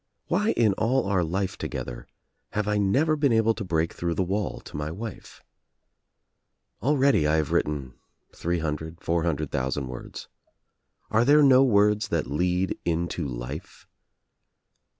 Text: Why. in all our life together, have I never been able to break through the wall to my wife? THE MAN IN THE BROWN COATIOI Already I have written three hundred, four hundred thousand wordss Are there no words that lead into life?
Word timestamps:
Why. 0.29 0.53
in 0.57 0.73
all 0.79 1.05
our 1.05 1.23
life 1.23 1.59
together, 1.59 2.07
have 2.53 2.67
I 2.67 2.79
never 2.79 3.15
been 3.15 3.31
able 3.31 3.53
to 3.53 3.63
break 3.63 3.93
through 3.93 4.15
the 4.15 4.23
wall 4.23 4.59
to 4.61 4.75
my 4.75 4.89
wife? 4.89 5.43
THE 6.79 6.87
MAN 6.87 6.95
IN 6.95 6.95
THE 6.95 6.97
BROWN 6.97 6.97
COATIOI 6.97 6.97
Already 6.97 7.27
I 7.27 7.35
have 7.35 7.51
written 7.51 7.93
three 8.35 8.57
hundred, 8.57 8.99
four 9.03 9.23
hundred 9.25 9.51
thousand 9.51 9.89
wordss 9.89 10.25
Are 11.11 11.23
there 11.23 11.43
no 11.43 11.63
words 11.63 12.07
that 12.07 12.25
lead 12.25 12.79
into 12.83 13.27
life? 13.27 13.85